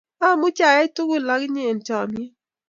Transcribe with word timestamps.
Amuchi 0.27 0.63
ayai 0.69 0.89
tugul 0.95 1.25
ak 1.33 1.41
inye 1.47 1.63
eng 1.71 1.81
chamnyet 1.87 2.33